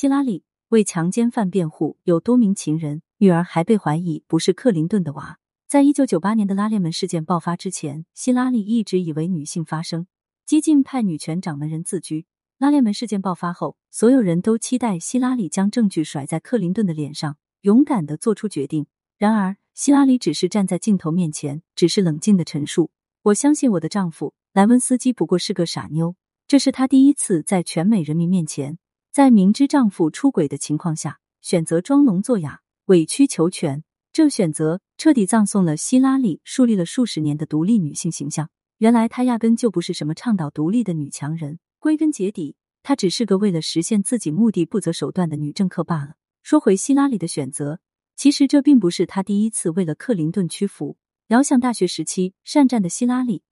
[0.00, 5.38] 希拉里为强奸犯辩护，有多名情人，女儿还被怀疑不是克林顿的娃。
[5.68, 10.06] 在一九九八年的拉链门事件爆发之前，希拉里一直以为女性发声，
[10.46, 12.24] 激进派女权掌门人自居。
[12.56, 18.86] 拉链门事件爆发后，所有人都期待希拉里将证据甩在克林顿的脸上，勇敢的做出决定。
[19.18, 22.90] 然而，希拉里只是站在镜头面前，只是冷静的陈述
[23.24, 26.16] ：“我相信我的丈夫莱温斯基不过是个傻妞。”
[26.48, 28.78] 这是他第一次在全美人民面前，
[29.12, 33.82] 在明知丈夫出轨的情况下，选择装聋作哑、委曲求全。
[34.12, 38.50] 这选择彻底葬送了希拉里树立了数十年的独立女性形象。
[38.78, 42.54] 原来她压根就不是什么倡导独立的女强人，归根结底，
[42.84, 46.14] 她只是个为了实现自己目的不择手段的女政客罢了。
[46.44, 47.80] 说回希拉里的选择。
[48.14, 50.96] 其实这并不是她第一次为了克林顿屈服。
[51.28, 53.42] 遥想大学时期，善战的希拉里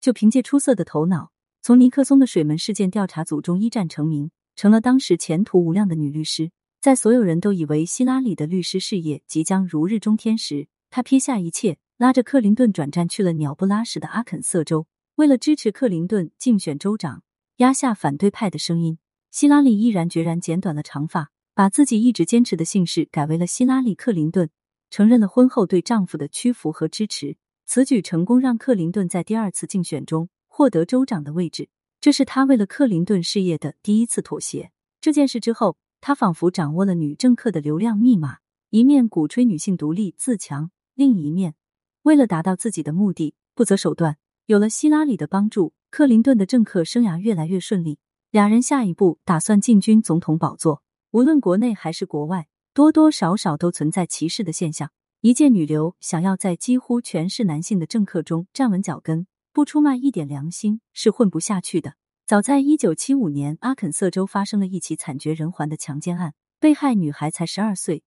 [0.00, 6.50] 就凭借出色的头脑，从尼克松的水门事件调查组中一战成名，成了当时前途无量的女律师。
[6.80, 14.88] 在所有人都以为希拉里的律师事业即将如日中天时，她撇下一切，拉着克林顿转战去了鸟不拉屎的阿肯色州。
[15.14, 17.22] 为了支持克林顿竞选州长，
[17.58, 18.98] 压下反对派的声音，
[19.30, 21.30] 希拉里毅然决然剪短了长发。
[21.54, 24.50] 把自己一直坚持的姓氏改为了希拉里·克林顿，
[24.90, 27.36] 承认了婚后对丈夫的屈服和支持。
[27.64, 31.68] 此举成功让克林顿在第二次竞选中获得州长的位置，
[32.00, 34.70] 这是他为了克林顿事业的第一次妥协。
[35.00, 38.38] 这件事之后，他仿佛掌握了女政客的流量密码，
[38.70, 41.54] 一面鼓吹女性独立自强，另一面
[42.02, 44.16] 为了达到自己的目的不择手段。
[44.46, 47.98] 有了希拉里的帮助，克林顿的政客生涯越来越顺利。
[48.30, 50.82] 两人下一步打算进军总统宝座。
[51.10, 54.90] 无论国内还是国外，多多少少都存在歧视的现象。
[55.20, 59.26] 一介女流想要在几乎全是男性的政客中站稳脚跟，
[59.58, 61.94] 不出卖一点良心是混不下去的。
[62.28, 68.04] 早在一九七五年，阿肯色州发生了一起惨绝人寰的强奸案，被害女孩才十二岁，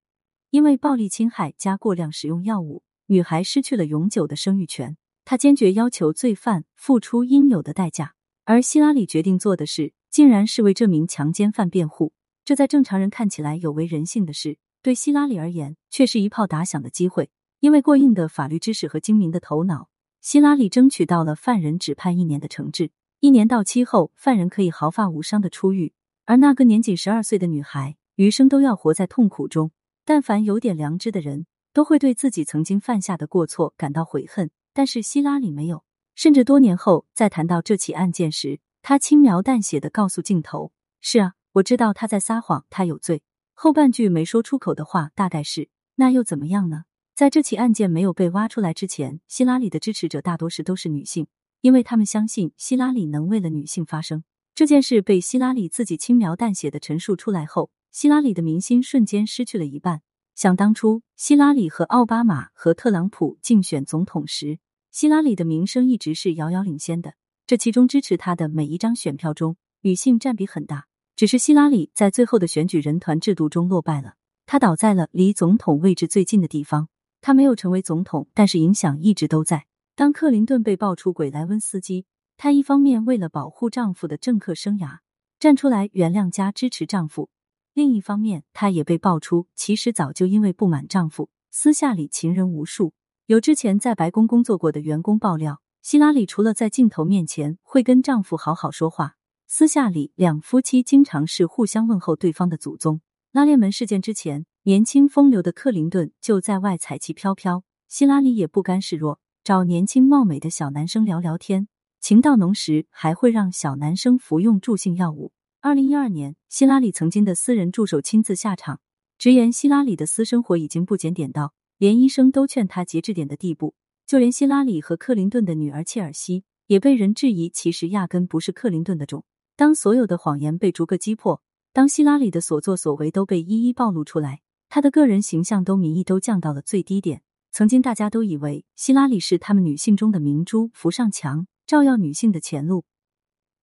[0.48, 4.96] 因为暴力侵害加过量使用药物，女孩失去了永久的生育权。
[5.26, 8.14] 她坚决要求罪犯付出应有的代价，
[8.46, 12.14] 而希拉里决定做的事，竟然是为这名强奸犯辩护。
[12.46, 17.28] 这在正常人看起来有违人性的事，对希拉里而言却是一炮打响的机会。
[17.60, 19.90] 因为过硬的法律知识和精明的头脑，
[20.22, 22.92] 希拉里争取到了犯人只判一年的惩治。
[23.18, 25.92] 一年到期后，犯人可以毫发无伤的出狱，
[26.26, 29.72] 而那个年仅十二岁的女孩，余生都要活在痛苦中。
[30.04, 34.48] 但凡有点良知的人，都会对自己曾经犯下的过错感到悔恨。
[34.72, 35.82] 但是希拉里没有，
[36.14, 40.70] 甚至多年后在谈到这起案件时，他轻描淡写的告诉镜头
[41.02, 43.22] ：“是啊。”我知道他在撒谎，他有罪。
[43.52, 46.84] 后半句没说出口的话大概是：那又怎么样呢？
[47.14, 51.26] 在这起案件没有被挖出来之前，希拉里的支持者大多是都是女性，
[51.60, 54.24] 因为他们相信希拉里能为了女性发声。
[54.54, 60.00] 这件事被希拉里自己轻描淡写的陈述出来后，希拉里的民心瞬间失去了一半。
[60.34, 64.58] 想当初，希拉里和奥巴马和特朗普竞选总统时，
[64.90, 67.14] 希拉里的名声一直是遥遥领先的。
[67.46, 70.86] 这其中支持他的每一张选票中，女性占比很大。
[71.14, 74.14] 只是希拉里在最后的选举人团制度中落败了，
[74.46, 76.88] 他倒在了离总统位置最近的地方。
[77.22, 79.66] 他没有成为总统，但是影响一直都在。
[79.94, 82.04] 当克林顿被爆出轨莱温斯基，
[82.36, 84.98] 她一方面为了保护丈夫的政客生涯
[85.38, 87.30] 站出来原谅加支持丈夫，
[87.72, 92.92] 另一方面，她也被爆出其实早就因为不满丈夫，私下里情人无数。
[93.26, 99.14] 有之前在白宫工作过的员工爆料，希拉里除了在镜头面前会跟丈夫好好说话。
[99.46, 103.00] 私下里，两夫妻经常是互相问候对方的祖宗。
[103.30, 111.66] 拉链门事件之前，年轻风流的克林顿就在外彩旗飘飘，希拉里也不甘示弱，找年轻貌美的小男生聊聊天，
[112.00, 115.32] 情到浓时还会让小男生服用助兴药物。
[115.60, 118.78] 二零一二年，希拉里曾经的私人助手亲自下场，
[119.18, 123.74] 直言希拉里的私生活已经不检点到连医生都劝他节制点的地步。
[124.06, 129.24] 就连希拉里和克林顿的女儿切尔西也被人质疑，其实压根不是克林顿的种。
[129.56, 134.40] 当所有的谎言被逐个击破，当希拉里的所作所为都被一一暴露出来，
[134.74, 137.20] 她的个人形象都民意都降到了最低点。
[137.50, 142.86] 曾经大家都以为希拉里是她们女性中的明珠，扶上墙，照耀女性的前路，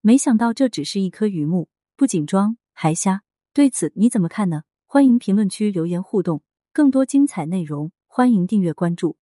[0.02, 3.24] 没想到这只是一颗榆木，不仅装还瞎。
[3.56, 4.62] 对此你怎么看呢？
[4.86, 9.18] 欢迎评论区留言互动，更多精彩内容欢迎订阅关注。